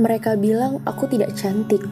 [0.00, 1.84] Mereka bilang aku tidak cantik.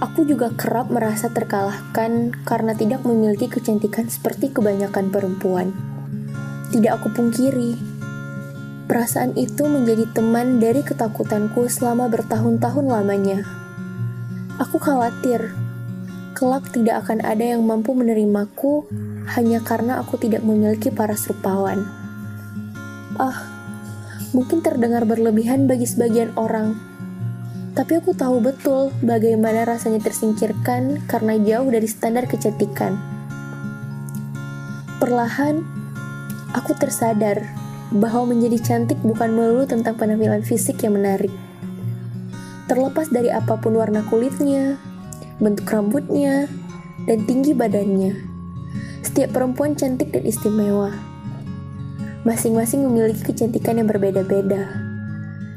[0.00, 5.70] Aku juga kerap merasa terkalahkan karena tidak memiliki kecantikan seperti kebanyakan perempuan.
[6.72, 7.76] Tidak aku pungkiri,
[8.88, 13.44] perasaan itu menjadi teman dari ketakutanku selama bertahun-tahun lamanya.
[14.56, 15.52] Aku khawatir,
[16.32, 18.88] kelak tidak akan ada yang mampu menerimaku
[19.36, 21.84] hanya karena aku tidak memiliki paras rupawan.
[23.20, 23.61] Ah,
[24.32, 26.76] mungkin terdengar berlebihan bagi sebagian orang,
[27.72, 33.00] tapi aku tahu betul bagaimana rasanya tersingkirkan karena jauh dari standar kecantikan.
[35.00, 35.64] Perlahan,
[36.52, 37.44] aku tersadar
[37.92, 41.32] bahwa menjadi cantik bukan melulu tentang penampilan fisik yang menarik.
[42.68, 44.80] Terlepas dari apa pun warna kulitnya,
[45.40, 46.48] bentuk rambutnya,
[47.04, 48.16] dan tinggi badannya,
[49.04, 51.11] setiap perempuan cantik dan istimewa
[52.22, 54.70] masing-masing memiliki kecantikan yang berbeda-beda.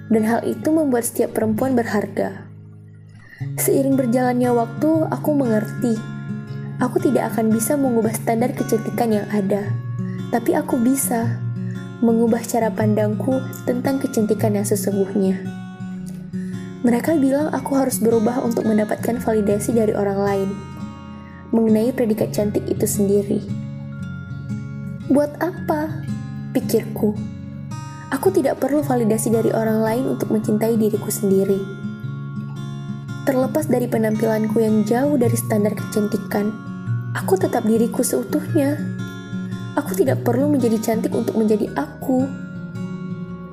[0.09, 2.45] Dan hal itu membuat setiap perempuan berharga.
[3.57, 5.93] Seiring berjalannya waktu, aku mengerti.
[6.81, 9.65] Aku tidak akan bisa mengubah standar kecantikan yang ada.
[10.33, 11.37] Tapi aku bisa
[12.01, 15.41] mengubah cara pandangku tentang kecantikan yang sesungguhnya.
[16.85, 20.49] Mereka bilang aku harus berubah untuk mendapatkan validasi dari orang lain
[21.55, 23.39] mengenai predikat cantik itu sendiri.
[25.07, 26.03] Buat apa?
[26.55, 27.11] Pikirku.
[28.15, 31.59] Aku tidak perlu validasi dari orang lain untuk mencintai diriku sendiri.
[33.27, 36.55] Terlepas dari penampilanku yang jauh dari standar kecantikan,
[37.11, 38.79] aku tetap diriku seutuhnya.
[39.75, 42.23] Aku tidak perlu menjadi cantik untuk menjadi aku.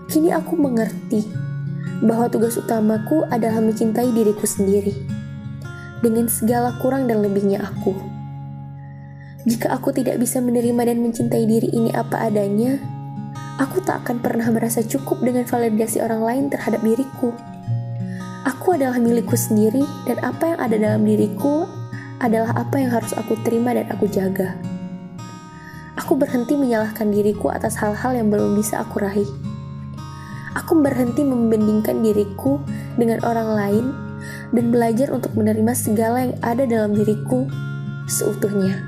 [0.06, 1.26] Kini aku mengerti
[2.06, 4.94] bahwa tugas utamaku adalah mencintai diriku sendiri
[6.04, 7.94] dengan segala kurang dan lebihnya aku.
[9.42, 12.78] Jika aku tidak bisa menerima dan mencintai diri ini apa adanya,
[13.60, 17.34] aku tak akan pernah merasa cukup dengan validasi orang lain terhadap diriku.
[18.48, 21.66] Aku adalah milikku sendiri, dan apa yang ada dalam diriku
[22.22, 24.54] adalah apa yang harus aku terima dan aku jaga.
[25.98, 29.28] Aku berhenti menyalahkan diriku atas hal-hal yang belum bisa aku raih.
[30.56, 32.60] Aku berhenti membandingkan diriku
[32.96, 33.84] dengan orang lain
[34.52, 37.48] dan belajar untuk menerima segala yang ada dalam diriku
[38.08, 38.80] seutuhnya.